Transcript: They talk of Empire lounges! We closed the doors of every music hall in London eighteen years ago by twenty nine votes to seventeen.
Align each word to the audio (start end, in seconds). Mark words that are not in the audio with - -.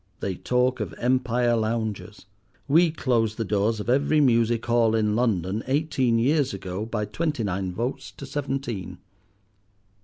They 0.19 0.33
talk 0.33 0.79
of 0.79 0.95
Empire 0.97 1.55
lounges! 1.55 2.25
We 2.67 2.89
closed 2.89 3.37
the 3.37 3.45
doors 3.45 3.79
of 3.79 3.87
every 3.87 4.19
music 4.19 4.65
hall 4.65 4.95
in 4.95 5.15
London 5.15 5.61
eighteen 5.67 6.17
years 6.17 6.55
ago 6.55 6.87
by 6.87 7.05
twenty 7.05 7.43
nine 7.43 7.71
votes 7.71 8.09
to 8.13 8.25
seventeen. 8.25 8.97